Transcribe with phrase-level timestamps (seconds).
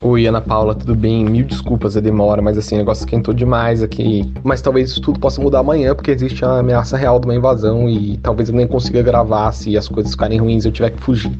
[0.00, 1.24] Oi, Ana Paula, tudo bem?
[1.24, 4.32] Mil desculpas a demora, mas assim, o negócio esquentou demais aqui.
[4.44, 7.88] Mas talvez isso tudo possa mudar amanhã, porque existe a ameaça real de uma invasão
[7.88, 11.02] e talvez eu nem consiga gravar se as coisas ficarem ruins e eu tiver que
[11.02, 11.32] fugir.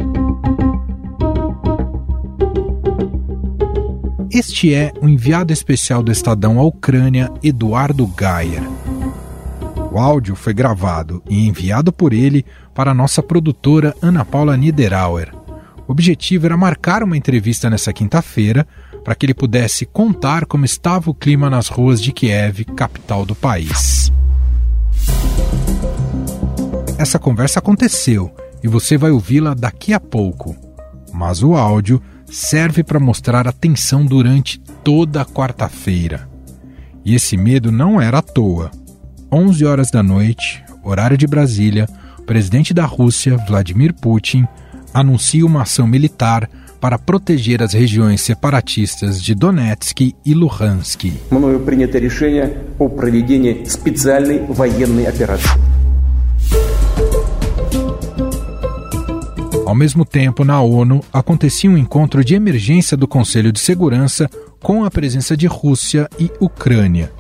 [4.29, 8.69] Este é o enviado especial do Estadão à Ucrânia, Eduardo Gayer.
[9.93, 12.45] O áudio foi gravado e enviado por ele
[12.75, 15.38] para a nossa produtora Ana Paula Niederauer.
[15.89, 18.69] O objetivo era marcar uma entrevista nessa quinta-feira
[19.03, 23.35] para que ele pudesse contar como estava o clima nas ruas de Kiev, capital do
[23.35, 24.13] país.
[26.99, 28.31] Essa conversa aconteceu
[28.63, 30.55] e você vai ouvi-la daqui a pouco.
[31.11, 36.29] Mas o áudio serve para mostrar a tensão durante toda a quarta-feira.
[37.03, 38.71] E esse medo não era à toa.
[39.33, 44.47] 11 horas da noite, horário de Brasília, o presidente da Rússia, Vladimir Putin,
[44.98, 46.50] anuncia uma ação militar
[46.84, 51.14] para proteger as regiões separatistas de Donetsk e Luhansk.
[51.32, 55.50] Мною принято решение о проведении специальной военной операции.
[59.66, 64.30] Ao mesmo tempo, na ONU, acontecia um encontro de emergência do Conselho de Segurança
[64.62, 67.12] com a presença de Rússia e Ucrânia.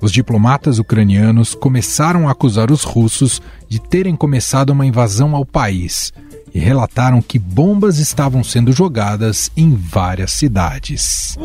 [0.00, 6.12] Os diplomatas ucranianos começaram a acusar os russos de terem começado uma invasão ao país
[6.57, 11.37] e relataram que bombas estavam sendo jogadas em várias cidades.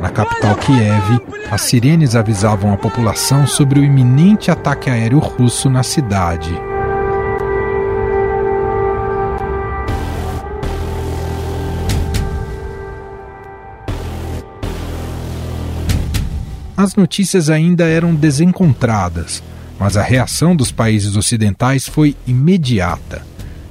[0.00, 5.84] Na capital Kiev, as sirenes avisavam a população sobre o iminente ataque aéreo russo na
[5.84, 6.69] cidade.
[16.80, 19.42] As notícias ainda eram desencontradas,
[19.78, 23.22] mas a reação dos países ocidentais foi imediata.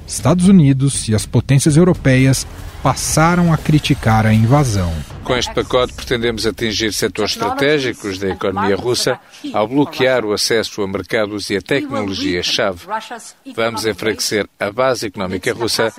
[0.06, 2.46] Estados Unidos e as potências europeias
[2.84, 4.94] passaram a criticar a invasão.
[5.24, 9.18] Com este pacote, pretendemos atingir setores estratégicos da economia russa
[9.52, 12.86] ao bloquear o acesso a mercados e a tecnologias-chave.
[13.56, 15.92] Vamos enfraquecer a base económica russa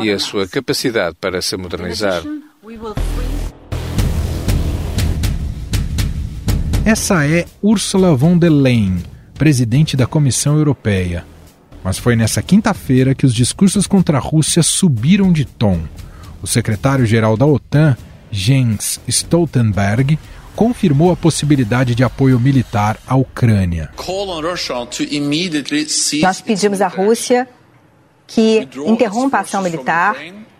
[0.00, 2.24] e a sua capacidade para se modernizar.
[6.86, 9.02] Essa é Ursula von der Leyen,
[9.34, 11.26] presidente da Comissão Europeia.
[11.82, 15.80] Mas foi nessa quinta-feira que os discursos contra a Rússia subiram de tom.
[16.40, 17.96] O secretário-geral da OTAN,
[18.30, 20.16] Jens Stoltenberg,
[20.54, 23.90] confirmou a possibilidade de apoio militar à Ucrânia.
[26.22, 27.48] Nós pedimos à Rússia
[28.28, 30.14] que interrompa a ação militar,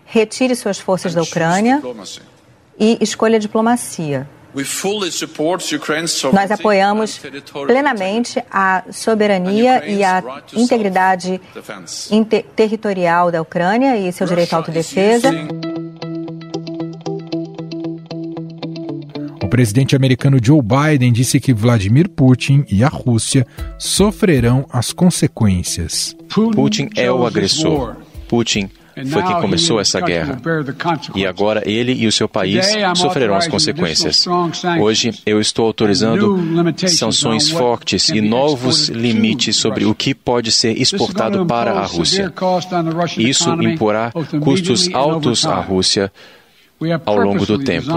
[0.05, 1.81] retire suas forças da Ucrânia
[2.77, 4.29] e escolha a diplomacia.
[6.33, 7.21] Nós apoiamos
[7.67, 10.23] plenamente a soberania e a
[10.55, 11.39] integridade
[12.11, 15.31] inter territorial da Ucrânia e seu direito à autodefesa.
[19.43, 23.47] O presidente americano Joe Biden disse que Vladimir Putin e a Rússia
[23.79, 26.17] sofrerão as consequências.
[26.55, 27.97] Putin é o agressor.
[28.27, 28.71] Putin
[29.05, 30.41] foi quem começou essa guerra.
[31.15, 34.25] E agora ele e o seu país sofrerão as consequências.
[34.81, 36.39] Hoje eu estou autorizando
[36.89, 42.33] sanções fortes e novos limites sobre o que pode ser exportado para a Rússia.
[43.19, 46.11] Isso imporá custos altos à Rússia
[47.05, 47.89] ao longo do tempo,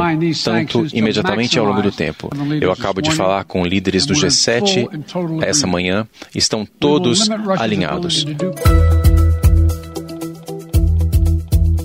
[0.43, 2.29] tanto imediatamente ao longo do tempo.
[2.61, 8.25] Eu acabo de falar com líderes do G7 essa manhã, estão todos alinhados.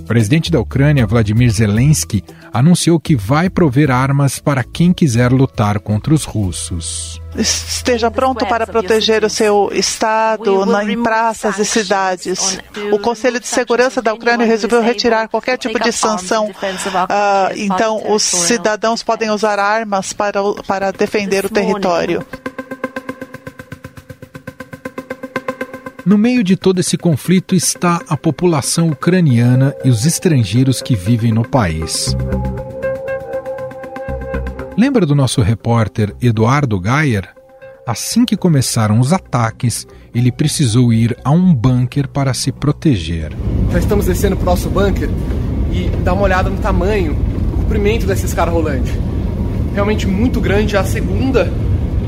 [0.05, 2.23] O presidente da Ucrânia, Vladimir Zelensky,
[2.53, 7.19] anunciou que vai prover armas para quem quiser lutar contra os russos.
[7.35, 12.61] Esteja pronto para proteger o seu estado em praças e cidades.
[12.93, 16.51] O Conselho de Segurança da Ucrânia resolveu retirar qualquer tipo de sanção.
[16.51, 22.23] Uh, então, os cidadãos podem usar armas para, para defender o território.
[26.07, 31.33] No meio de todo esse conflito está a população ucraniana e os estrangeiros que vivem
[31.33, 32.15] no país.
[34.77, 37.31] Lembra do nosso repórter Eduardo Gayer?
[37.87, 43.33] Assim que começaram os ataques, ele precisou ir a um bunker para se proteger.
[43.73, 45.09] Já estamos descendo para o nosso bunker
[45.73, 48.93] e dá uma olhada no tamanho, no comprimento dessa escada rolante.
[49.73, 51.51] Realmente muito grande, é a segunda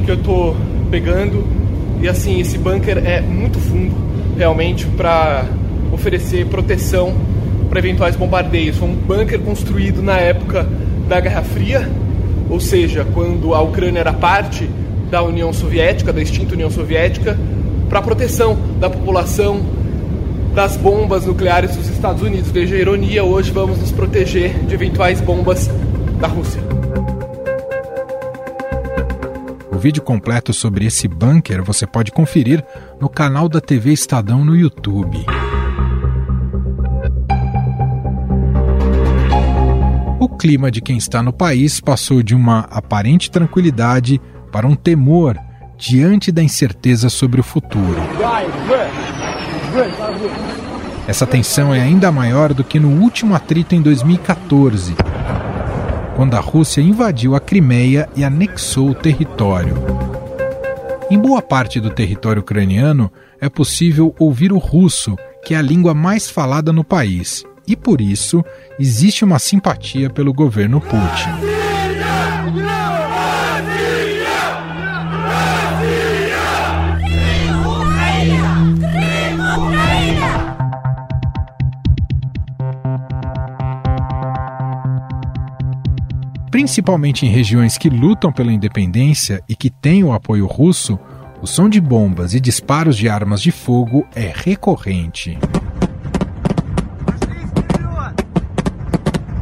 [0.04, 0.54] que eu estou
[0.90, 1.65] pegando
[2.00, 3.94] e assim, esse bunker é muito fundo,
[4.36, 5.44] realmente, para
[5.92, 7.14] oferecer proteção
[7.68, 8.76] para eventuais bombardeios.
[8.76, 10.66] Foi um bunker construído na época
[11.08, 11.88] da Guerra Fria,
[12.48, 14.68] ou seja, quando a Ucrânia era parte
[15.10, 17.36] da União Soviética, da extinta União Soviética,
[17.88, 19.60] para proteção da população
[20.54, 22.50] das bombas nucleares dos Estados Unidos.
[22.50, 25.70] Veja a ironia, hoje vamos nos proteger de eventuais bombas
[26.18, 26.60] da Rússia.
[29.76, 32.64] O vídeo completo sobre esse bunker você pode conferir
[32.98, 35.18] no canal da TV Estadão no YouTube.
[40.18, 44.18] O clima de quem está no país passou de uma aparente tranquilidade
[44.50, 45.38] para um temor
[45.76, 48.00] diante da incerteza sobre o futuro.
[51.06, 54.94] Essa tensão é ainda maior do que no último atrito em 2014,
[56.16, 59.74] quando a Rússia invadiu a Crimeia e anexou o território.
[61.10, 65.14] Em boa parte do território ucraniano é possível ouvir o russo,
[65.44, 68.42] que é a língua mais falada no país, e por isso
[68.80, 71.55] existe uma simpatia pelo governo Putin.
[86.56, 90.98] Principalmente em regiões que lutam pela independência e que têm o apoio russo,
[91.42, 95.36] o som de bombas e disparos de armas de fogo é recorrente.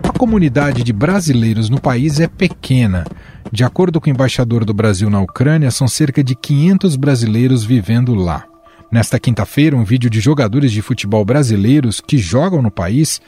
[0.02, 3.04] A comunidade de brasileiros no país é pequena.
[3.52, 8.12] De acordo com o embaixador do Brasil na Ucrânia, são cerca de 500 brasileiros vivendo
[8.12, 8.44] lá.
[8.90, 13.20] Nesta quinta-feira, um vídeo de jogadores de futebol brasileiros que jogam no país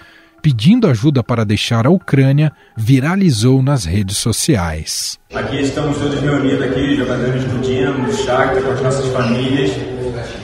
[0.47, 5.19] pedindo ajuda para deixar a Ucrânia viralizou nas redes sociais.
[5.35, 9.73] Aqui estamos todos reunidos aqui, jogadores do Dinamo, do com as nossas famílias.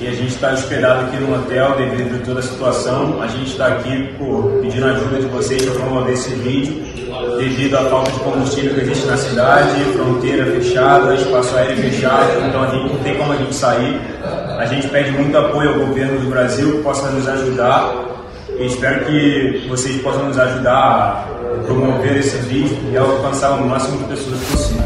[0.01, 3.23] E a gente está hospedado aqui no hotel devido a toda a situação.
[3.23, 6.83] A gente está aqui por, pedindo ajuda de vocês para promover esse vídeo
[7.39, 12.65] devido à falta de combustível que existe na cidade, fronteira fechada, espaço aéreo fechado, então
[12.65, 14.01] a gente não tem como a gente sair.
[14.59, 18.13] A gente pede muito apoio ao governo do Brasil que possa nos ajudar
[18.59, 23.99] e espero que vocês possam nos ajudar a promover esse vídeo e alcançar o máximo
[23.99, 24.83] de pessoas possível.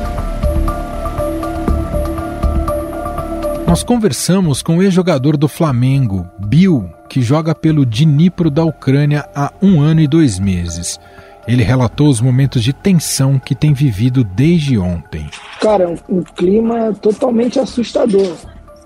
[3.67, 9.53] Nós conversamos com o ex-jogador do Flamengo, Bill, que joga pelo Dnipro da Ucrânia há
[9.61, 10.99] um ano e dois meses.
[11.47, 15.29] Ele relatou os momentos de tensão que tem vivido desde ontem.
[15.61, 18.37] Cara, um, um clima totalmente assustador.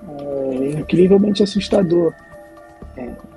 [0.08, 2.12] É, incrivelmente assustador.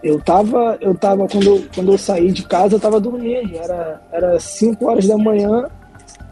[0.03, 3.55] Eu tava, eu tava quando, eu, quando eu saí de casa, eu tava dormindo.
[3.55, 5.65] Era, era 5 horas da manhã.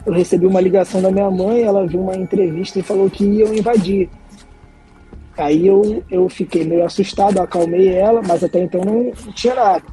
[0.06, 3.53] Eu recebi uma ligação da minha mãe, ela viu uma entrevista e falou que iam
[3.53, 4.09] invadir.
[5.38, 9.83] Aí eu, eu fiquei meio assustado, acalmei ela, mas até então não, tinha nada.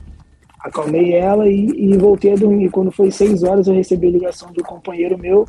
[0.60, 2.70] Acalmei ela e, e, voltei a dormir.
[2.70, 5.46] Quando foi 6 horas, eu recebi a ligação um companheiro meu,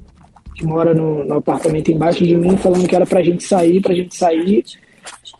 [0.53, 3.95] que mora no, no apartamento embaixo de mim, falando que era pra gente sair, pra
[3.95, 4.63] gente sair,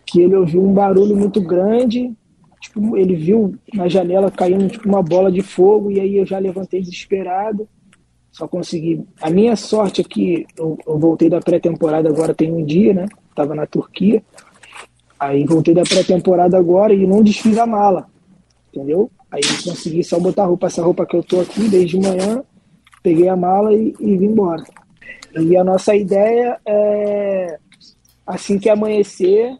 [0.07, 2.11] que ele ouviu um barulho muito grande,
[2.59, 6.37] tipo, ele viu na janela caindo tipo uma bola de fogo e aí eu já
[6.37, 7.67] levantei desesperado.
[8.31, 9.03] Só consegui.
[9.21, 13.05] A minha sorte é que eu, eu voltei da pré-temporada agora tem um dia, né?
[13.35, 14.23] Tava na Turquia.
[15.19, 18.07] Aí voltei da pré-temporada agora e não desfiz a mala.
[18.71, 19.11] Entendeu?
[19.31, 22.43] Aí consegui só botar roupa, essa roupa que eu tô aqui desde manhã,
[23.03, 24.63] peguei a mala e, e vim embora.
[25.37, 27.59] E a nossa ideia é
[28.25, 29.55] assim que amanhecer,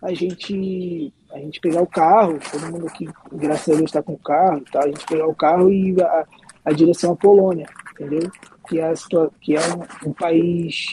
[0.00, 4.16] a gente a gente pegar o carro, todo mundo aqui, graças a Deus, está com
[4.18, 4.80] carro, tá?
[4.80, 6.26] a gente pegar o carro e a,
[6.66, 8.30] a direção à Polônia, entendeu?
[8.68, 8.92] Que é,
[9.40, 10.92] que é um, um país,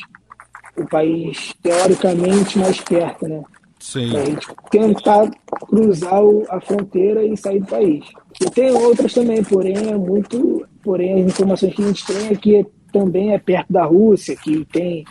[0.78, 3.44] um país teoricamente mais perto, né?
[3.80, 4.16] Sim.
[4.18, 8.06] a gente tentar cruzar o, a fronteira e sair do país.
[8.42, 12.36] E tem outras também, porém é muito, porém as informações que a gente tem é
[12.36, 15.06] que também é perto da Rússia, que tem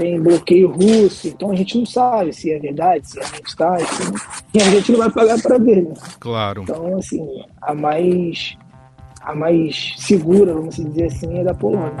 [0.00, 3.74] tem bloqueio russo, então a gente não sabe se é verdade, se a gente está,
[3.74, 4.14] assim,
[4.54, 5.92] e a gente não vai pagar para ver, né?
[6.18, 6.62] Claro.
[6.62, 7.22] Então, assim,
[7.60, 8.56] a mais,
[9.20, 11.92] a mais segura, vamos dizer assim, é da Polônia.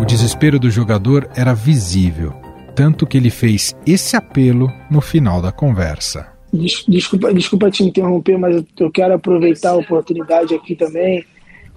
[0.00, 2.34] O desespero do jogador era visível,
[2.74, 6.26] tanto que ele fez esse apelo no final da conversa.
[6.52, 11.24] Desculpa, desculpa te interromper, mas eu quero aproveitar a oportunidade aqui também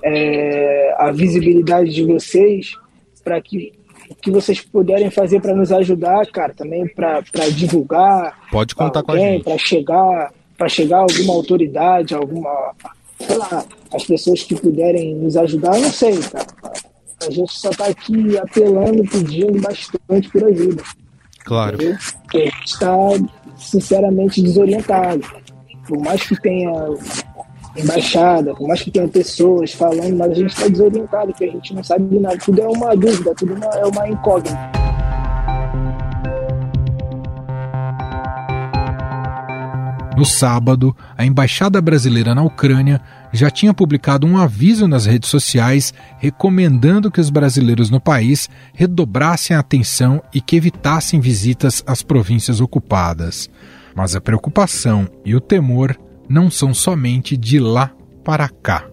[0.04, 2.76] é, a visibilidade de vocês
[3.24, 3.74] para que
[4.22, 7.22] que vocês puderem fazer para nos ajudar, cara, também para
[7.56, 8.38] divulgar.
[8.52, 9.44] Pode contar alguém, com a gente.
[9.44, 12.74] Para chegar, para chegar alguma autoridade, alguma,
[13.20, 16.48] sei lá, as pessoas que puderem nos ajudar, eu não sei, cara.
[17.26, 20.84] A gente só está aqui apelando, pedindo bastante por ajuda.
[21.46, 21.78] Claro.
[21.78, 22.96] Porque a gente está,
[23.58, 25.24] sinceramente, desorientado.
[25.88, 26.72] Por mais que tenha
[27.76, 31.74] embaixada, por mais que tenha pessoas falando, mas a gente está desorientado, porque a gente
[31.74, 32.38] não sabe de nada.
[32.38, 34.84] Tudo é uma dúvida, tudo é uma incógnita.
[40.16, 43.02] No sábado, a embaixada brasileira na Ucrânia
[43.32, 49.56] já tinha publicado um aviso nas redes sociais recomendando que os brasileiros no país redobrassem
[49.56, 53.50] a atenção e que evitassem visitas às províncias ocupadas.
[53.96, 57.92] Mas a preocupação e o temor não são somente de lá
[58.24, 58.86] para cá.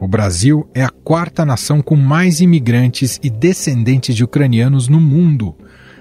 [0.00, 5.54] O Brasil é a quarta nação com mais imigrantes e descendentes de ucranianos no mundo.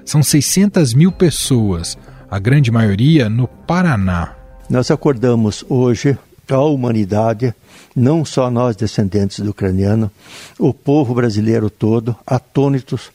[0.06, 1.98] São 600 mil pessoas,
[2.30, 4.36] a grande maioria no Paraná.
[4.70, 7.54] Nós acordamos hoje a humanidade,
[7.96, 10.12] não só nós descendentes do ucraniano,
[10.60, 13.12] o povo brasileiro todo, atônitos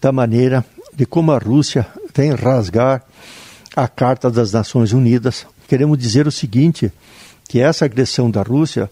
[0.00, 3.04] da maneira de como a Rússia vem rasgar
[3.76, 5.46] a Carta das Nações Unidas.
[5.68, 6.90] Queremos dizer o seguinte,
[7.46, 8.90] que essa agressão da Rússia,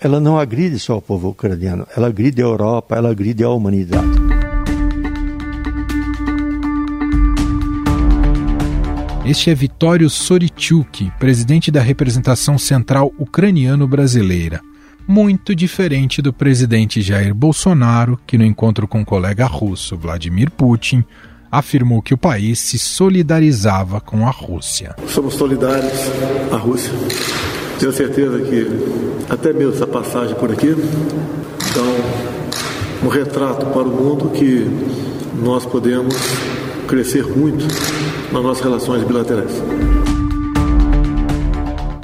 [0.00, 4.10] ela não agride só o povo ucraniano, ela agride a Europa, ela agride a humanidade.
[9.24, 14.60] Este é Vitório Sorichuk, presidente da representação central ucraniano-brasileira.
[15.06, 21.04] Muito diferente do presidente Jair Bolsonaro, que no encontro com o colega russo Vladimir Putin
[21.50, 24.94] afirmou que o país se solidarizava com a Rússia.
[25.08, 25.92] Somos solidários
[26.52, 26.92] à Rússia.
[27.78, 28.66] Tenho certeza que
[29.28, 30.74] até mesmo essa passagem por aqui
[31.74, 34.66] dá um, um retrato para o mundo que
[35.42, 36.14] nós podemos
[36.86, 37.66] crescer muito
[38.32, 39.52] nas nossas relações bilaterais.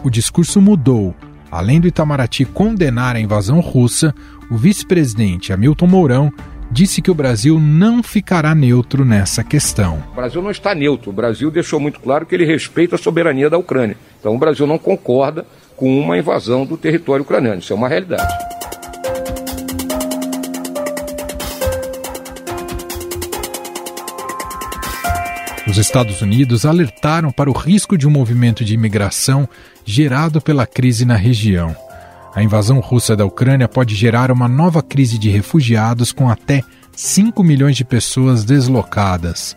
[0.05, 1.15] O discurso mudou.
[1.51, 4.15] Além do Itamaraty condenar a invasão russa,
[4.51, 6.33] o vice-presidente Hamilton Mourão
[6.73, 10.03] disse que o Brasil não ficará neutro nessa questão.
[10.13, 11.11] O Brasil não está neutro.
[11.11, 13.97] O Brasil deixou muito claro que ele respeita a soberania da Ucrânia.
[14.19, 15.45] Então o Brasil não concorda
[15.77, 17.61] com uma invasão do território ucraniano.
[17.61, 18.33] Isso é uma realidade.
[25.69, 29.49] Os Estados Unidos alertaram para o risco de um movimento de imigração
[29.85, 31.75] gerado pela crise na região.
[32.35, 36.63] A invasão russa da Ucrânia pode gerar uma nova crise de refugiados com até
[36.97, 39.57] 5 milhões de pessoas deslocadas.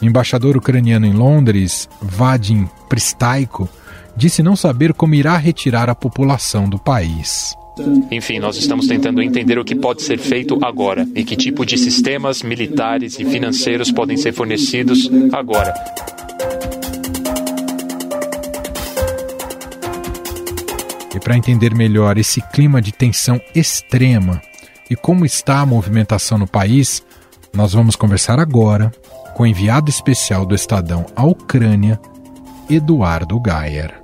[0.00, 3.68] O embaixador ucraniano em Londres, Vadim Pristaiko,
[4.16, 7.54] disse não saber como irá retirar a população do país.
[8.10, 11.76] Enfim, nós estamos tentando entender o que pode ser feito agora e que tipo de
[11.76, 15.74] sistemas militares e financeiros podem ser fornecidos agora.
[21.16, 24.42] E para entender melhor esse clima de tensão extrema
[24.90, 27.02] e como está a movimentação no país,
[27.54, 28.92] nós vamos conversar agora
[29.34, 31.98] com o enviado especial do Estadão à Ucrânia,
[32.68, 33.94] Eduardo Gayer.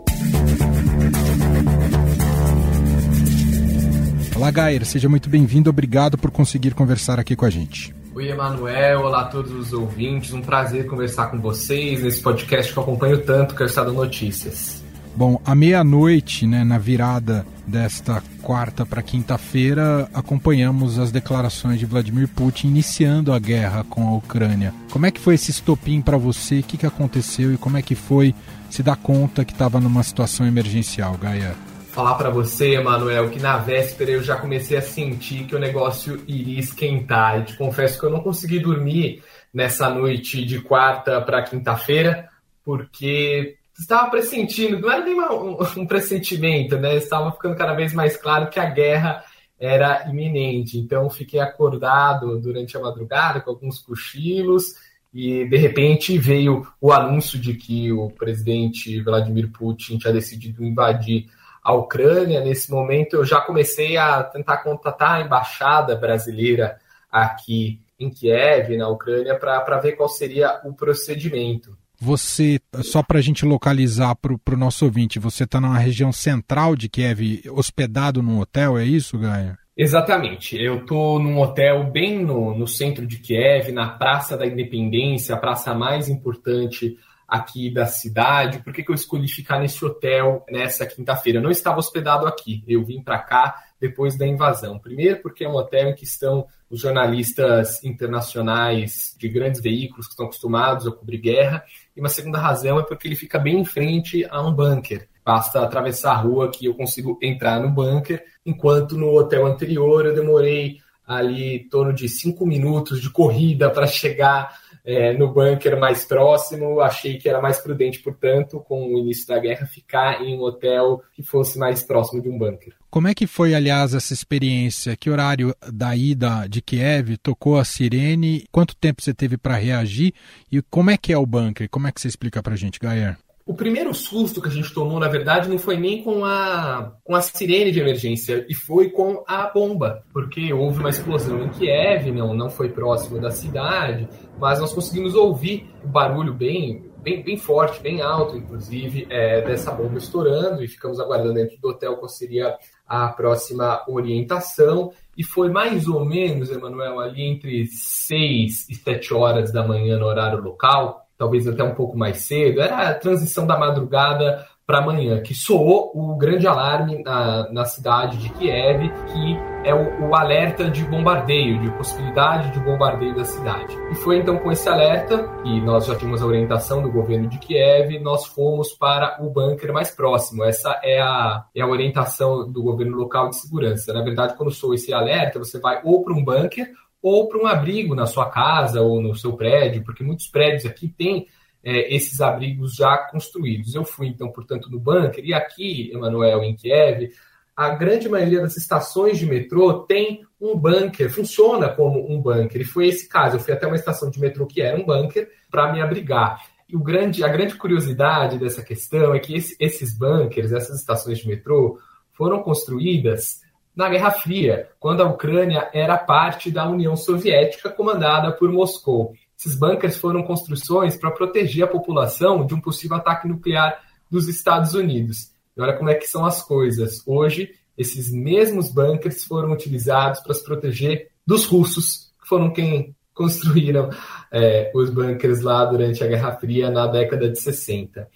[4.34, 5.68] Olá, Gair, seja muito bem-vindo.
[5.68, 7.94] Obrigado por conseguir conversar aqui com a gente.
[8.14, 9.02] Oi, Emanuel.
[9.02, 10.32] Olá a todos os ouvintes.
[10.32, 13.92] Um prazer conversar com vocês nesse podcast que eu acompanho tanto, que é o Estado
[13.92, 14.81] Notícias.
[15.14, 22.28] Bom, à meia-noite, né, na virada desta quarta para quinta-feira, acompanhamos as declarações de Vladimir
[22.28, 24.72] Putin iniciando a guerra com a Ucrânia.
[24.90, 26.60] Como é que foi esse estopim para você?
[26.60, 28.34] O que, que aconteceu e como é que foi
[28.70, 31.54] se dar conta que estava numa situação emergencial, Gaia?
[31.92, 36.22] falar para você, Emanuel, que na véspera eu já comecei a sentir que o negócio
[36.26, 37.40] iria esquentar.
[37.40, 42.30] E te confesso que eu não consegui dormir nessa noite de quarta para quinta-feira,
[42.64, 46.96] porque estava pressentindo, não era nem um, um pressentimento, né?
[46.96, 49.24] Estava ficando cada vez mais claro que a guerra
[49.58, 50.78] era iminente.
[50.78, 54.74] Então fiquei acordado durante a madrugada com alguns cochilos
[55.14, 61.28] e de repente veio o anúncio de que o presidente Vladimir Putin tinha decidido invadir
[61.62, 62.40] a Ucrânia.
[62.40, 66.78] Nesse momento, eu já comecei a tentar contatar a embaixada brasileira
[67.10, 71.76] aqui em Kiev, na Ucrânia, para ver qual seria o procedimento.
[72.04, 76.74] Você, só para a gente localizar para o nosso ouvinte, você está na região central
[76.74, 79.56] de Kiev, hospedado num hotel, é isso, Gaia?
[79.76, 80.60] Exatamente.
[80.60, 85.38] Eu estou num hotel bem no, no centro de Kiev, na Praça da Independência, a
[85.38, 88.58] praça mais importante aqui da cidade.
[88.64, 91.38] Por que, que eu escolhi ficar nesse hotel nessa quinta-feira?
[91.38, 94.78] Eu não estava hospedado aqui, eu vim para cá depois da invasão.
[94.78, 100.12] Primeiro, porque é um hotel em que estão os jornalistas internacionais de grandes veículos que
[100.12, 101.64] estão acostumados a cobrir guerra.
[101.96, 105.08] E uma segunda razão é porque ele fica bem em frente a um bunker.
[105.24, 110.14] Basta atravessar a rua que eu consigo entrar no bunker, enquanto no hotel anterior eu
[110.14, 116.04] demorei ali em torno de cinco minutos de corrida para chegar é, no bunker mais
[116.04, 116.80] próximo.
[116.80, 121.02] Achei que era mais prudente, portanto, com o início da guerra, ficar em um hotel
[121.14, 122.74] que fosse mais próximo de um bunker.
[122.90, 124.96] Como é que foi, aliás, essa experiência?
[124.96, 128.44] Que horário da ida de Kiev tocou a sirene?
[128.52, 130.12] Quanto tempo você teve para reagir?
[130.50, 131.68] E como é que é o bunker?
[131.70, 133.16] Como é que você explica para a gente, Gayer?
[133.44, 137.16] O primeiro susto que a gente tomou, na verdade, não foi nem com a, com
[137.16, 142.12] a sirene de emergência, e foi com a bomba, porque houve uma explosão em Kiev,
[142.12, 144.08] não, não foi próximo da cidade,
[144.38, 149.72] mas nós conseguimos ouvir o barulho bem, bem, bem forte, bem alto, inclusive, é, dessa
[149.72, 152.56] bomba estourando, e ficamos aguardando dentro do hotel qual seria
[152.86, 154.92] a próxima orientação.
[155.16, 160.06] E foi mais ou menos, Emanuel, ali entre 6 e 7 horas da manhã no
[160.06, 165.20] horário local, talvez até um pouco mais cedo, era a transição da madrugada para amanhã,
[165.20, 170.70] que soou o grande alarme na, na cidade de Kiev, que é o, o, alerta
[170.70, 173.76] de bombardeio, de possibilidade de bombardeio da cidade.
[173.90, 177.38] E foi então com esse alerta, e nós já tínhamos a orientação do governo de
[177.38, 180.44] Kiev, nós fomos para o bunker mais próximo.
[180.44, 183.92] Essa é a, é a orientação do governo local de segurança.
[183.92, 186.70] Na verdade, quando soa esse alerta, você vai ou para um bunker
[187.02, 190.88] ou para um abrigo na sua casa ou no seu prédio, porque muitos prédios aqui
[190.88, 191.26] têm
[191.64, 193.74] é, esses abrigos já construídos.
[193.74, 197.10] Eu fui, então, portanto, no bunker, e aqui, Emanuel, em Kiev,
[197.56, 202.60] a grande maioria das estações de metrô tem um bunker, funciona como um bunker.
[202.60, 203.36] E foi esse caso.
[203.36, 206.40] Eu fui até uma estação de metrô que era um bunker para me abrigar.
[206.68, 211.18] E o grande, a grande curiosidade dessa questão é que esse, esses bunkers, essas estações
[211.18, 211.78] de metrô,
[212.12, 213.41] foram construídas
[213.74, 219.14] na Guerra Fria, quando a Ucrânia era parte da União Soviética comandada por Moscou.
[219.38, 224.74] Esses bunkers foram construções para proteger a população de um possível ataque nuclear dos Estados
[224.74, 225.32] Unidos.
[225.56, 227.02] E olha como é que são as coisas.
[227.06, 233.90] Hoje, esses mesmos bunkers foram utilizados para se proteger dos russos, que foram quem construíram
[234.30, 238.08] é, os bunkers lá durante a Guerra Fria na década de 60.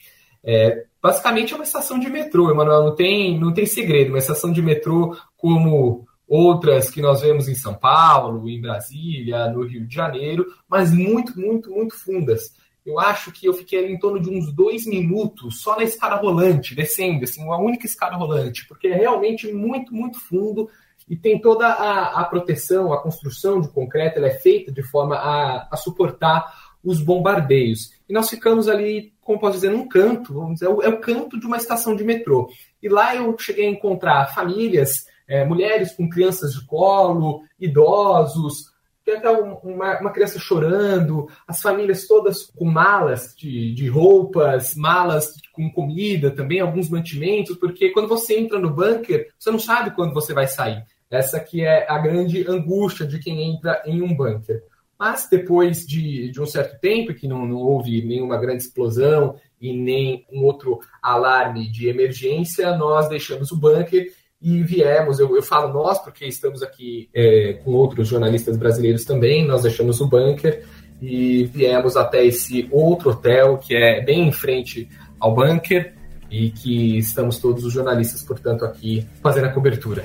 [0.45, 4.53] É, basicamente é uma estação de metrô, Emanuel, não tem, não tem segredo, uma estação
[4.53, 9.95] de metrô como outras que nós vemos em São Paulo, em Brasília, no Rio de
[9.95, 12.53] Janeiro, mas muito, muito, muito fundas.
[12.85, 16.75] Eu acho que eu fiquei em torno de uns dois minutos só na escada rolante,
[16.75, 20.69] descendo, assim, uma única escada rolante, porque é realmente muito, muito fundo
[21.09, 25.17] e tem toda a, a proteção, a construção de concreto, ela é feita de forma
[25.17, 27.91] a, a suportar os bombardeios.
[28.09, 31.01] E nós ficamos ali, como posso dizer, num canto, vamos dizer, é o, é o
[31.01, 32.49] canto de uma estação de metrô.
[32.81, 38.75] E lá eu cheguei a encontrar famílias é, mulheres com crianças de colo, idosos,
[39.07, 45.33] tem até uma, uma, criança chorando, as famílias todas com malas de, de, roupas, malas
[45.53, 50.13] com comida também, alguns mantimentos, porque quando você entra no bunker, você não sabe quando
[50.13, 50.85] você vai sair.
[51.09, 54.61] Essa que é a grande angústia de quem entra em um bunker.
[54.99, 59.73] Mas depois de, de um certo tempo, que não, não houve nenhuma grande explosão e
[59.73, 64.11] nem um outro alarme de emergência, nós deixamos o bunker
[64.47, 69.45] e viemos, eu, eu falo nós, porque estamos aqui é, com outros jornalistas brasileiros também,
[69.45, 70.63] nós deixamos o bunker
[71.03, 75.95] e viemos até esse outro hotel que é bem em frente ao bunker
[76.31, 80.05] e que estamos todos os jornalistas, portanto, aqui fazendo a cobertura.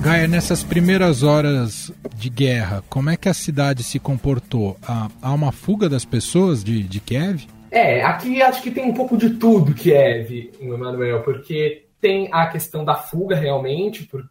[0.00, 4.78] Gaia, nessas primeiras horas de guerra, como é que a cidade se comportou?
[5.20, 7.46] Há uma fuga das pessoas de, de Kiev?
[7.74, 12.84] É, aqui acho que tem um pouco de tudo, Kiev, Emanuel, porque tem a questão
[12.84, 14.28] da fuga realmente, por,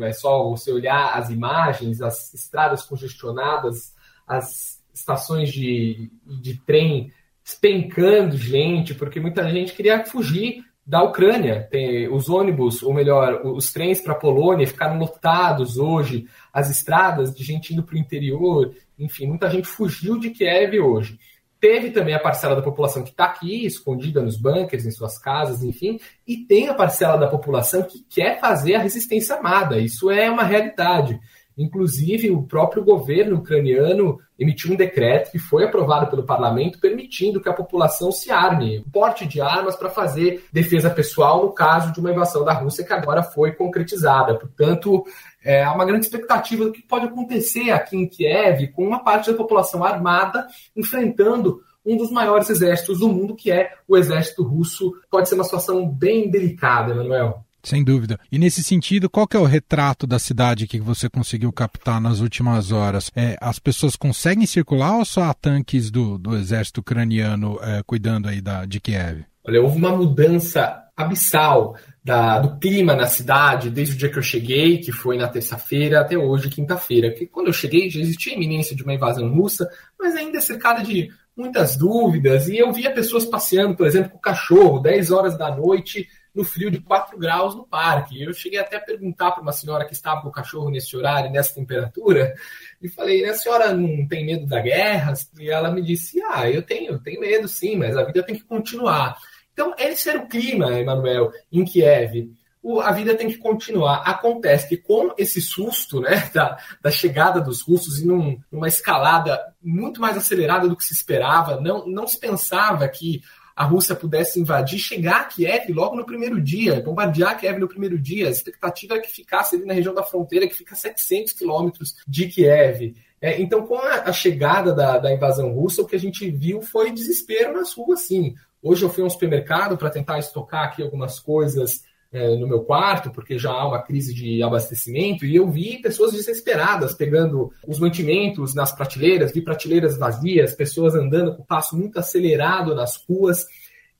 [0.00, 3.92] é só você olhar as imagens, as estradas congestionadas,
[4.24, 11.66] as estações de, de trem despencando gente, porque muita gente queria fugir da Ucrânia.
[11.68, 17.34] Tem os ônibus, ou melhor, os trens para a Polônia ficaram lotados hoje, as estradas
[17.34, 21.18] de gente indo para o interior, enfim, muita gente fugiu de Kiev hoje.
[21.64, 25.62] Teve também a parcela da população que está aqui, escondida nos bunkers, em suas casas,
[25.62, 25.98] enfim,
[26.28, 29.78] e tem a parcela da população que quer fazer a resistência armada.
[29.78, 31.18] Isso é uma realidade.
[31.56, 37.48] Inclusive, o próprio governo ucraniano emitiu um decreto que foi aprovado pelo parlamento permitindo que
[37.48, 42.10] a população se arme, porte de armas para fazer defesa pessoal no caso de uma
[42.10, 44.34] invasão da Rússia que agora foi concretizada.
[44.34, 45.04] Portanto,
[45.44, 49.30] é, há uma grande expectativa do que pode acontecer aqui em Kiev com uma parte
[49.30, 54.94] da população armada enfrentando um dos maiores exércitos do mundo, que é o exército russo.
[55.10, 57.44] Pode ser uma situação bem delicada, Emanuel.
[57.64, 58.20] Sem dúvida.
[58.30, 62.20] E nesse sentido, qual que é o retrato da cidade que você conseguiu captar nas
[62.20, 63.10] últimas horas?
[63.16, 68.28] É, as pessoas conseguem circular ou só há tanques do, do exército ucraniano é, cuidando
[68.28, 69.24] aí da, de Kiev?
[69.46, 74.22] Olha, houve uma mudança abissal da, do clima na cidade desde o dia que eu
[74.22, 77.10] cheguei, que foi na terça-feira, até hoje, quinta-feira.
[77.12, 79.66] Que quando eu cheguei já existia a iminência de uma invasão russa,
[79.98, 82.48] mas ainda cercada de muitas dúvidas.
[82.48, 86.44] E eu via pessoas passeando, por exemplo, com o cachorro, 10 horas da noite, no
[86.44, 88.22] frio de 4 graus no parque.
[88.22, 91.30] Eu cheguei até a perguntar para uma senhora que estava com o cachorro nesse horário,
[91.30, 92.34] nessa temperatura,
[92.82, 95.14] e falei, a senhora não tem medo da guerra?
[95.38, 98.44] E ela me disse, ah, eu tenho, tenho medo sim, mas a vida tem que
[98.44, 99.16] continuar.
[99.52, 102.34] Então, esse era o clima, Emanuel, em Kiev
[102.82, 104.02] a vida tem que continuar.
[104.06, 109.40] Acontece que com esse susto né, da, da chegada dos russos e num, numa escalada
[109.62, 113.22] muito mais acelerada do que se esperava, não, não se pensava que
[113.56, 117.98] a Rússia pudesse invadir, chegar a Kiev logo no primeiro dia, bombardear Kiev no primeiro
[117.98, 118.26] dia.
[118.26, 121.94] A expectativa era que ficasse ali na região da fronteira, que fica a 700 quilômetros
[122.06, 122.96] de Kiev.
[123.20, 126.60] É, então, com a, a chegada da, da, invasão russa, o que a gente viu
[126.60, 128.34] foi desespero nas ruas, sim.
[128.62, 131.82] Hoje eu fui a um supermercado para tentar estocar aqui algumas coisas
[132.14, 136.12] é, no meu quarto, porque já há uma crise de abastecimento, e eu vi pessoas
[136.12, 142.72] desesperadas pegando os mantimentos nas prateleiras, vi prateleiras vazias, pessoas andando com passo muito acelerado
[142.72, 143.44] nas ruas.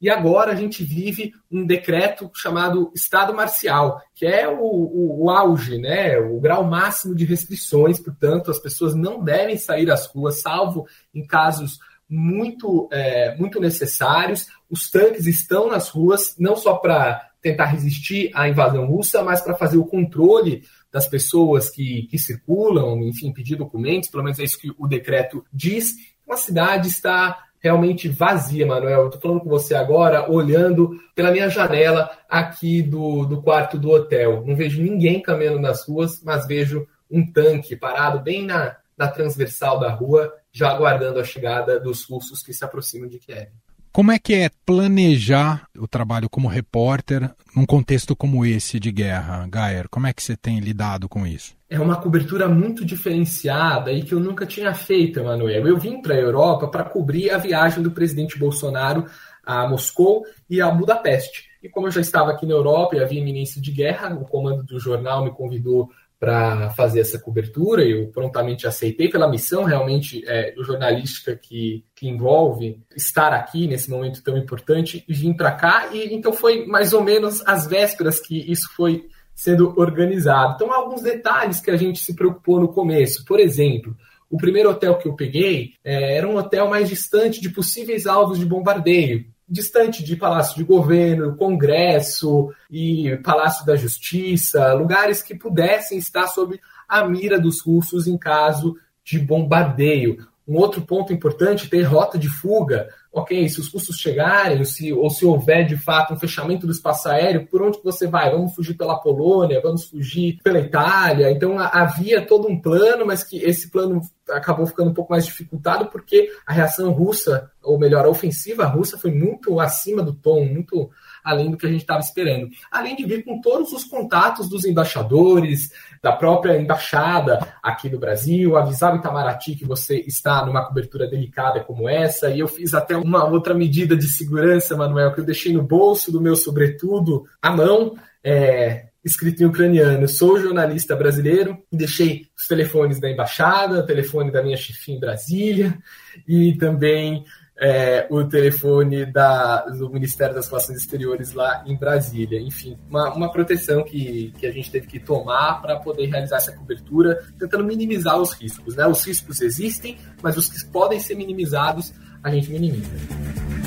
[0.01, 5.31] E agora a gente vive um decreto chamado Estado Marcial, que é o, o, o,
[5.31, 10.41] auge, né, o grau máximo de restrições, portanto, as pessoas não devem sair às ruas,
[10.41, 14.47] salvo em casos muito, é, muito necessários.
[14.71, 19.55] Os tanques estão nas ruas, não só para tentar resistir à invasão russa, mas para
[19.55, 24.59] fazer o controle das pessoas que, que circulam, enfim, pedir documentos, pelo menos é isso
[24.59, 25.95] que o decreto diz.
[26.29, 29.07] A cidade está realmente vazia, Manuel.
[29.07, 34.43] Estou falando com você agora, olhando pela minha janela aqui do, do quarto do hotel.
[34.47, 39.79] Não vejo ninguém caminhando nas ruas, mas vejo um tanque parado bem na, na transversal
[39.79, 43.51] da rua, já aguardando a chegada dos russos que se aproximam de Kiev.
[43.95, 49.47] Como é que é planejar o trabalho como repórter num contexto como esse de guerra,
[49.49, 49.89] Gayer?
[49.89, 51.55] Como é que você tem lidado com isso?
[51.71, 55.69] É uma cobertura muito diferenciada e que eu nunca tinha feito, Emanuel.
[55.69, 59.07] Eu vim para a Europa para cobrir a viagem do presidente Bolsonaro
[59.47, 61.45] a Moscou e a Budapeste.
[61.63, 64.65] E como eu já estava aqui na Europa e havia iminência de guerra, o comando
[64.65, 65.89] do jornal me convidou
[66.25, 67.85] para fazer essa cobertura.
[67.85, 74.23] Eu prontamente aceitei pela missão realmente é, jornalística que, que envolve estar aqui nesse momento
[74.23, 75.91] tão importante e vim para cá.
[75.93, 80.55] E então foi mais ou menos às vésperas que isso foi sendo organizado.
[80.55, 83.23] Então, alguns detalhes que a gente se preocupou no começo.
[83.27, 83.95] Por exemplo,
[84.31, 88.39] o primeiro hotel que eu peguei é, era um hotel mais distante de possíveis alvos
[88.39, 95.97] de bombardeio distante de Palácio de Governo, Congresso e Palácio da Justiça, lugares que pudessem
[95.97, 100.27] estar sob a mira dos russos em caso de bombardeio.
[100.47, 102.89] Um outro ponto importante, ter rota de fuga.
[103.17, 107.09] Ok, se os russos chegarem, se, ou se houver de fato um fechamento do espaço
[107.09, 108.29] aéreo, por onde você vai?
[108.29, 111.31] Vamos fugir pela Polônia, vamos fugir pela Itália.
[111.31, 115.87] Então havia todo um plano, mas que esse plano acabou ficando um pouco mais dificultado
[115.87, 120.91] porque a reação russa, ou melhor, a ofensiva russa foi muito acima do tom, muito
[121.25, 122.49] além do que a gente estava esperando.
[122.71, 128.57] Além de vir com todos os contatos dos embaixadores, da própria embaixada aqui no Brasil,
[128.57, 132.97] avisar o Itamaraty que você está numa cobertura delicada como essa, e eu fiz até
[132.97, 137.51] uma outra medida de segurança, Manuel, que eu deixei no bolso do meu sobretudo à
[137.51, 140.09] mão, é, escrito em ucraniano.
[140.09, 145.79] Sou jornalista brasileiro, deixei os telefones da embaixada, o telefone da minha chefinha em Brasília
[146.27, 147.25] e também
[147.61, 152.41] é, o telefone da, do Ministério das Relações Exteriores lá em Brasília.
[152.41, 156.53] Enfim, uma, uma proteção que, que a gente teve que tomar para poder realizar essa
[156.53, 158.77] cobertura, tentando minimizar os riscos.
[158.77, 158.87] Né?
[158.87, 163.64] Os riscos existem, mas os que podem ser minimizados, a gente minimiza.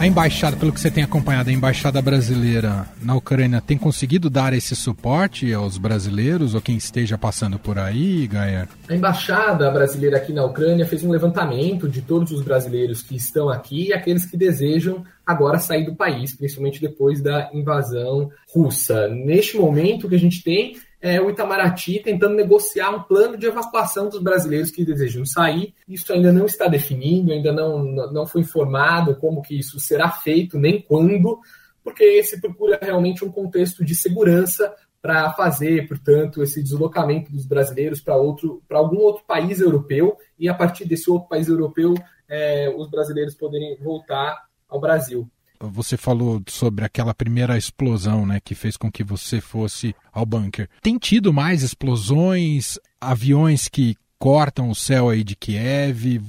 [0.00, 4.54] A embaixada, pelo que você tem acompanhado, a embaixada brasileira na Ucrânia tem conseguido dar
[4.54, 8.66] esse suporte aos brasileiros ou quem esteja passando por aí, Gaia?
[8.88, 13.50] A embaixada brasileira aqui na Ucrânia fez um levantamento de todos os brasileiros que estão
[13.50, 19.06] aqui e aqueles que desejam agora sair do país, principalmente depois da invasão russa.
[19.08, 23.46] Neste momento, o que a gente tem é, o Itamaraty tentando negociar um plano de
[23.46, 25.74] evacuação dos brasileiros que desejam sair.
[25.88, 27.82] Isso ainda não está definido, ainda não,
[28.12, 31.40] não foi informado como que isso será feito, nem quando,
[31.82, 38.02] porque se procura realmente um contexto de segurança para fazer, portanto, esse deslocamento dos brasileiros
[38.02, 41.94] para outro, para algum outro país europeu e a partir desse outro país europeu
[42.28, 44.36] é, os brasileiros poderem voltar
[44.68, 45.26] ao Brasil
[45.60, 50.68] você falou sobre aquela primeira explosão, né, que fez com que você fosse ao bunker.
[50.80, 56.20] Tem tido mais explosões, aviões que cortam o céu aí de Kiev?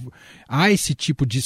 [0.47, 1.41] Há esse tipo de,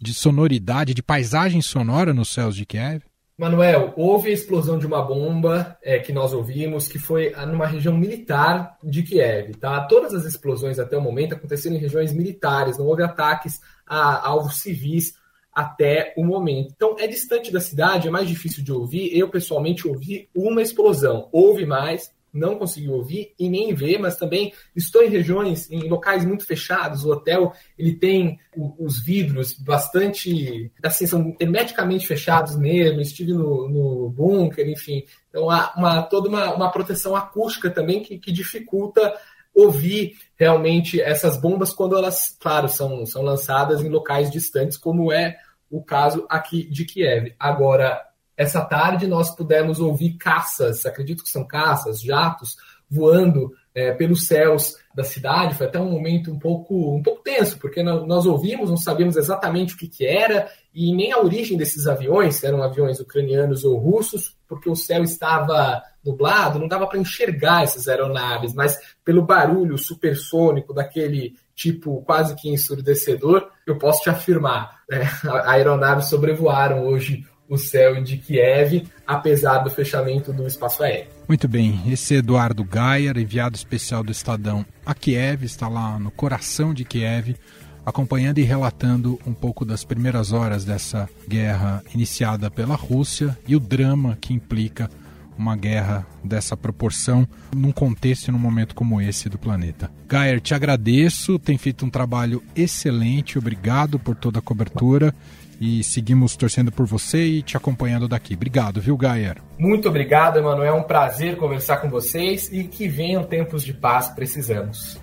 [0.00, 3.02] de sonoridade, de paisagem sonora nos céus de Kiev?
[3.38, 7.94] Manuel, houve a explosão de uma bomba é, que nós ouvimos, que foi numa região
[7.94, 9.54] militar de Kiev.
[9.56, 9.82] Tá?
[9.82, 14.60] Todas as explosões até o momento aconteceram em regiões militares, não houve ataques a alvos
[14.60, 15.14] civis
[15.56, 16.74] até o momento.
[16.76, 19.16] Então, é distante da cidade, é mais difícil de ouvir.
[19.16, 21.30] Eu, pessoalmente, ouvi uma explosão.
[21.32, 26.26] Houve mais, não consegui ouvir e nem ver, mas também estou em regiões, em locais
[26.26, 27.06] muito fechados.
[27.06, 28.38] O hotel ele tem
[28.78, 33.00] os vidros bastante, assim, são hermeticamente fechados mesmo.
[33.00, 35.04] Estive no, no bunker, enfim.
[35.30, 39.14] Então há uma, toda uma, uma proteção acústica também que, que dificulta
[39.54, 45.38] ouvir realmente essas bombas quando elas, claro, são, são lançadas em locais distantes, como é
[45.70, 47.34] o caso aqui de Kiev.
[47.38, 48.02] Agora,
[48.36, 52.56] essa tarde nós pudemos ouvir caças, acredito que são caças, jatos,
[52.88, 55.54] voando é, pelos céus da cidade.
[55.54, 59.74] Foi até um momento um pouco, um pouco tenso, porque nós ouvimos, não sabíamos exatamente
[59.74, 63.78] o que, que era e nem a origem desses aviões, se eram aviões ucranianos ou
[63.78, 69.76] russos, porque o céu estava nublado, não dava para enxergar essas aeronaves, mas pelo barulho
[69.76, 75.08] supersônico daquele tipo quase que ensurdecedor, eu posso te afirmar, né?
[75.46, 81.08] aeronaves sobrevoaram hoje o céu de Kiev, apesar do fechamento do espaço aéreo.
[81.28, 86.10] Muito bem, esse é Eduardo Gayer, enviado especial do Estadão a Kiev, está lá no
[86.10, 87.36] coração de Kiev,
[87.84, 93.60] acompanhando e relatando um pouco das primeiras horas dessa guerra iniciada pela Rússia e o
[93.60, 94.90] drama que implica
[95.38, 99.90] uma guerra dessa proporção num contexto e num momento como esse do planeta.
[100.08, 105.14] Gayer, te agradeço, tem feito um trabalho excelente, obrigado por toda a cobertura
[105.60, 108.34] e seguimos torcendo por você e te acompanhando daqui.
[108.34, 109.38] Obrigado, viu, Gayer?
[109.58, 110.74] Muito obrigado, Emanuel.
[110.74, 115.00] É um prazer conversar com vocês e que venham tempos de paz precisamos.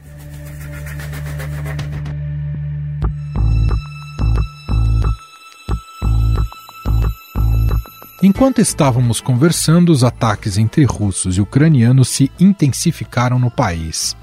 [8.24, 14.16] Enquanto estávamos conversando, os ataques entre russos e ucranianos se intensificaram no país.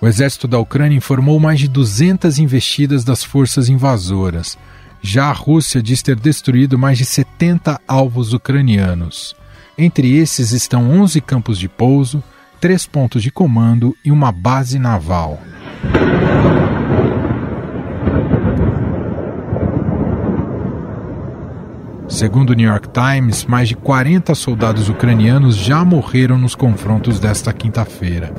[0.00, 4.56] O exército da Ucrânia informou mais de 200 investidas das forças invasoras.
[5.02, 9.34] Já a Rússia diz ter destruído mais de 70 alvos ucranianos.
[9.76, 12.22] Entre esses estão 11 campos de pouso,
[12.60, 15.42] três pontos de comando e uma base naval.
[22.12, 27.54] Segundo o New York Times, mais de 40 soldados ucranianos já morreram nos confrontos desta
[27.54, 28.34] quinta-feira.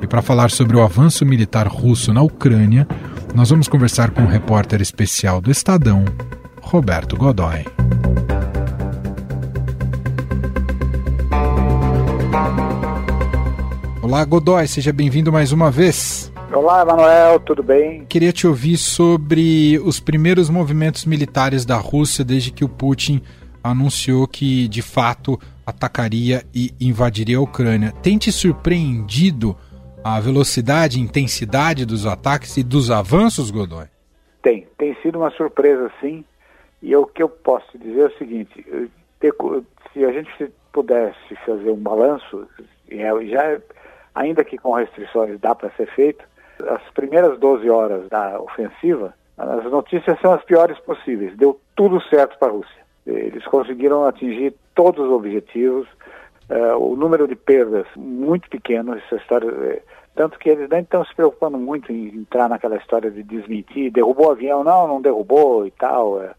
[0.00, 2.86] E para falar sobre o avanço militar russo na Ucrânia,
[3.34, 6.04] nós vamos conversar com o repórter especial do Estadão,
[6.60, 7.66] Roberto Godoy.
[14.00, 16.31] Olá, Godoy, seja bem-vindo mais uma vez.
[16.54, 18.04] Olá, Emanuel, tudo bem?
[18.04, 23.22] Queria te ouvir sobre os primeiros movimentos militares da Rússia desde que o Putin
[23.64, 27.90] anunciou que, de fato, atacaria e invadiria a Ucrânia.
[28.02, 29.56] Tem te surpreendido
[30.04, 33.86] a velocidade e intensidade dos ataques e dos avanços, Godoy?
[34.42, 36.22] Tem, tem sido uma surpresa sim.
[36.82, 38.66] E o que eu posso dizer é o seguinte:
[39.92, 42.46] se a gente pudesse fazer um balanço,
[42.90, 43.58] é, já
[44.14, 46.22] ainda que com restrições dá para ser feito,
[46.68, 51.36] as primeiras 12 horas da ofensiva, as notícias são as piores possíveis.
[51.36, 52.82] Deu tudo certo para a Rússia.
[53.06, 55.88] Eles conseguiram atingir todos os objetivos,
[56.52, 59.82] Uh, o número de perdas muito pequeno, essa história, é,
[60.14, 64.26] tanto que eles nem estão se preocupando muito em entrar naquela história de desmentir, derrubou
[64.26, 66.20] o avião, não, não derrubou e tal.
[66.20, 66.34] É,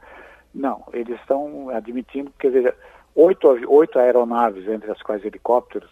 [0.53, 2.75] não, eles estão admitindo, quer dizer,
[3.15, 5.89] oito, oito aeronaves, entre as quais helicópteros,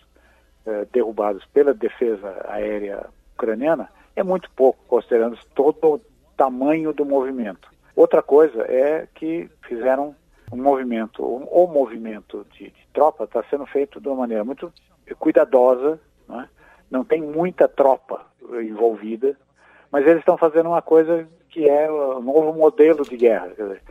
[0.91, 6.01] derrubados pela defesa aérea ucraniana, é muito pouco, considerando todo o
[6.35, 7.69] tamanho do movimento.
[7.95, 10.15] Outra coisa é que fizeram
[10.51, 14.71] um movimento, o, movimento de, de tropa está sendo feito de uma maneira muito
[15.17, 16.49] cuidadosa, não, é?
[16.89, 18.25] não tem muita tropa
[18.61, 19.37] envolvida,
[19.91, 23.49] mas eles estão fazendo uma coisa que é o um novo modelo de guerra.
[23.49, 23.81] Dizer,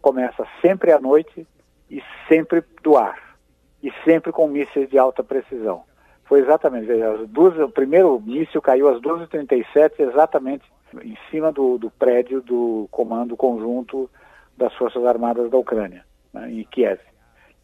[0.00, 1.46] começa sempre à noite
[1.90, 3.36] e sempre do ar,
[3.82, 5.84] e sempre com mísseis de alta precisão.
[6.30, 10.62] Foi exatamente, as duas, o primeiro míssil caiu às 12h37, exatamente
[11.02, 14.08] em cima do, do prédio do Comando Conjunto
[14.56, 17.00] das Forças Armadas da Ucrânia, né, em Kiev.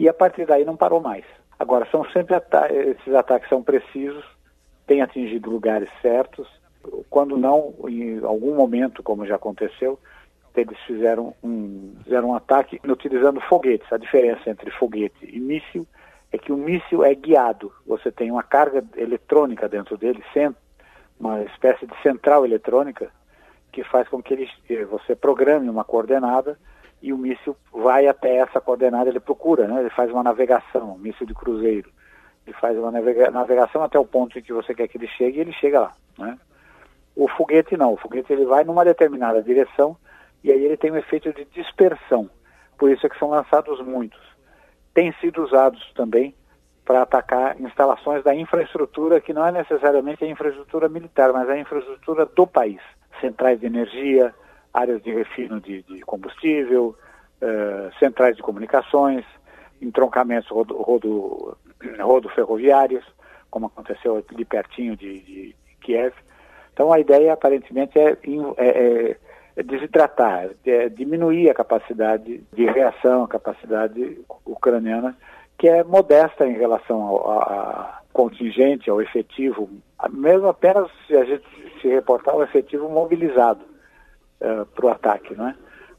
[0.01, 1.25] E a partir daí não parou mais.
[1.57, 4.25] Agora, são sempre ata esses ataques são precisos,
[4.85, 6.49] têm atingido lugares certos.
[7.09, 9.97] Quando não, em algum momento, como já aconteceu,
[10.57, 13.93] eles fizeram um, fizeram um ataque utilizando foguetes.
[13.93, 15.87] A diferença entre foguete e míssil
[16.37, 17.73] é que o míssil é guiado.
[17.87, 20.23] Você tem uma carga eletrônica dentro dele,
[21.19, 23.11] uma espécie de central eletrônica
[23.73, 24.49] que faz com que ele,
[24.85, 26.59] você programe uma coordenada
[27.03, 29.81] e o míssil vai até essa coordenada, ele procura, né?
[29.81, 31.91] ele faz uma navegação, um míssil de cruzeiro.
[32.47, 35.39] Ele faz uma navega navegação até o ponto em que você quer que ele chegue
[35.39, 35.93] e ele chega lá.
[36.19, 36.39] Né?
[37.15, 39.97] O foguete não, o foguete ele vai numa determinada direção
[40.45, 42.31] e aí ele tem um efeito de dispersão.
[42.79, 44.36] Por isso é que são lançados muitos.
[44.97, 46.35] Têm sido usados também
[46.83, 52.25] para atacar instalações da infraestrutura, que não é necessariamente a infraestrutura militar, mas a infraestrutura
[52.25, 52.81] do país.
[53.21, 54.35] Centrais de energia,
[54.73, 56.97] áreas de refino de, de combustível,
[57.43, 59.23] uh, centrais de comunicações,
[59.83, 61.59] entroncamentos rodo, rodo,
[62.01, 63.05] rodo ferroviários,
[63.51, 66.15] como aconteceu ali pertinho de, de Kiev.
[66.73, 68.17] Então a ideia aparentemente é,
[68.57, 69.17] é, é
[69.65, 75.17] desidratar, é diminuir a capacidade de reação, a capacidade ucraniana
[75.59, 79.69] que é modesta em relação ao, a, contingente, ao efetivo,
[80.11, 81.45] mesmo apenas se a gente
[81.81, 83.61] se reportar ao efetivo mobilizado
[84.41, 85.55] eh, para o ataque, né?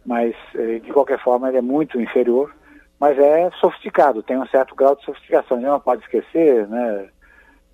[0.05, 2.55] Mas, uh, de qualquer forma, ele é muito inferior,
[2.99, 5.57] mas é sofisticado, tem um certo grau de sofisticação.
[5.57, 7.09] A gente não pode esquecer, né,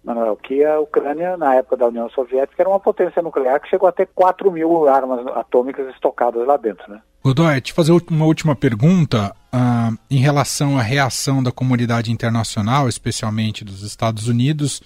[0.04, 3.88] Manuel, que a Ucrânia, na época da União Soviética, era uma potência nuclear que chegou
[3.88, 7.02] a ter 4 mil armas atômicas estocadas lá dentro, né?
[7.24, 13.64] Godoy, te fazer uma última pergunta uh, em relação à reação da comunidade internacional, especialmente
[13.64, 14.82] dos Estados Unidos,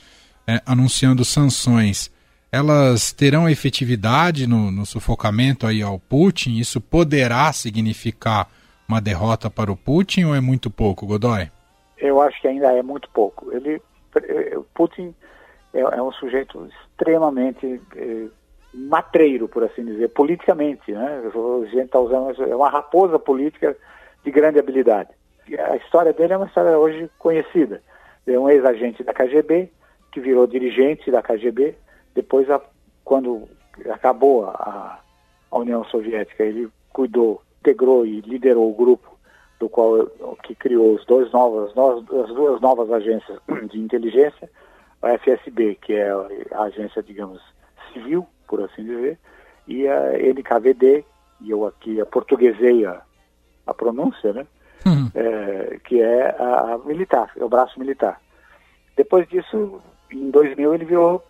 [0.48, 2.12] eh, anunciando sanções.
[2.52, 6.58] Elas terão efetividade no, no sufocamento aí ao Putin?
[6.58, 8.48] Isso poderá significar
[8.88, 11.50] uma derrota para o Putin ou é muito pouco, Godoy?
[11.98, 13.52] Eu acho que ainda é muito pouco.
[13.52, 13.82] Ele,
[14.74, 15.14] Putin
[15.74, 18.28] é, é um sujeito extremamente eh,
[18.74, 20.92] matreiro, por assim dizer, politicamente.
[20.92, 21.22] Né?
[21.26, 23.76] A gente está usando é uma raposa política
[24.24, 25.10] de grande habilidade.
[25.72, 27.82] A história dele é uma história hoje conhecida.
[28.26, 29.72] É um ex-agente da KGB
[30.12, 31.76] que virou dirigente da KGB.
[32.14, 32.62] Depois, a,
[33.04, 33.48] quando
[33.90, 35.00] acabou a,
[35.50, 39.17] a União Soviética, ele cuidou, integrou e liderou o grupo
[39.60, 40.08] do qual
[40.44, 43.40] que criou os dois novas, as duas novas agências
[43.72, 44.50] de inteligência,
[45.02, 46.10] a FSB, que é
[46.52, 47.42] a agência, digamos,
[47.94, 49.20] civil, por assim dizer,
[49.68, 51.04] e a NKVD,
[51.42, 53.02] e eu aqui portuguesei a,
[53.66, 54.48] a pronúncia, né?
[54.86, 55.12] Uhum.
[55.14, 58.22] É, que é a, a, militar, é o braço militar.
[58.96, 61.24] Depois disso, em 2000, ele virou,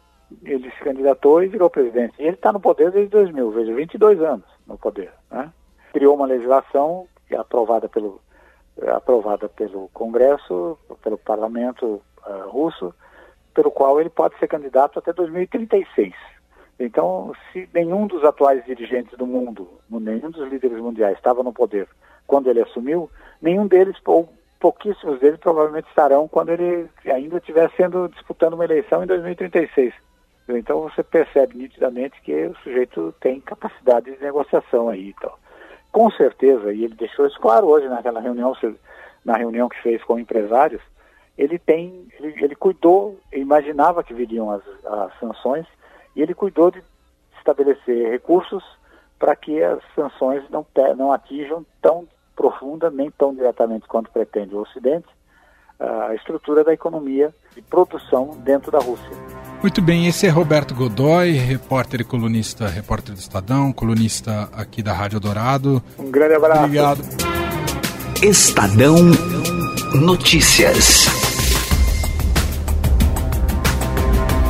[0.44, 2.14] ele se candidatou e virou presidente.
[2.20, 5.12] E ele está no poder desde 2000, veja, 22 anos no poder.
[5.32, 5.52] Né?
[5.92, 8.22] Criou uma legislação aprovada pelo,
[8.96, 12.94] aprovada pelo Congresso, pelo Parlamento uh, russo,
[13.54, 16.14] pelo qual ele pode ser candidato até 2036.
[16.80, 21.88] Então, se nenhum dos atuais dirigentes do mundo, nenhum dos líderes mundiais estava no poder
[22.28, 23.10] quando ele assumiu,
[23.42, 29.04] nenhum deles, ou pouquíssimos deles, provavelmente estarão quando ele ainda estiver sendo disputando uma eleição
[29.04, 29.94] em 2036.
[30.50, 35.14] Então você percebe nitidamente que o sujeito tem capacidade de negociação aí.
[35.18, 35.32] Então.
[35.98, 38.56] Com certeza, e ele deixou isso claro hoje naquela reunião,
[39.26, 40.80] na reunião que fez com empresários,
[41.36, 45.66] ele tem, ele, ele cuidou, imaginava que viriam as, as sanções,
[46.16, 46.84] e ele cuidou de
[47.40, 48.64] estabelecer recursos
[49.18, 50.64] para que as sanções não,
[50.96, 55.08] não atinjam tão profunda, nem tão diretamente quanto pretende o Ocidente,
[55.80, 59.27] a estrutura da economia de produção dentro da Rússia.
[59.62, 64.94] Muito bem, esse é Roberto Godoy, repórter e colunista, repórter do Estadão, colunista aqui da
[64.94, 65.82] Rádio Dourado.
[65.98, 66.64] Um grande abraço.
[66.64, 67.02] Obrigado.
[68.22, 68.96] Estadão
[69.96, 71.06] Notícias.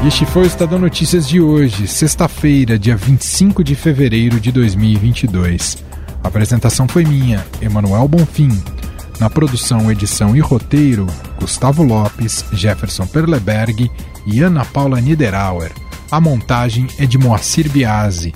[0.06, 5.84] Este foi o Estadão Notícias de hoje, sexta-feira, dia 25 de fevereiro de 2022.
[6.24, 8.77] A apresentação foi minha, Emanuel Bonfim.
[9.20, 11.06] Na produção, edição e roteiro,
[11.40, 13.92] Gustavo Lopes, Jefferson Perleberg
[14.28, 15.72] e Ana Paula Niederauer.
[16.12, 18.34] A montagem é de Moacir Biasi.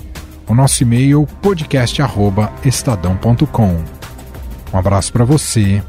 [0.48, 3.80] O nosso e-mail podcast@estadão.com.
[4.72, 5.82] Um abraço para você,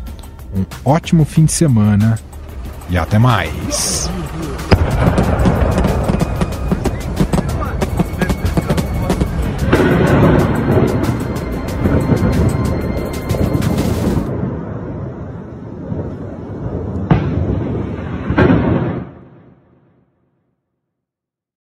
[0.55, 2.19] um ótimo fim de semana
[2.89, 4.11] e até mais.